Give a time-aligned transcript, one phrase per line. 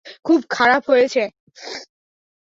[0.25, 1.23] খুব খারাপ হয়েছে।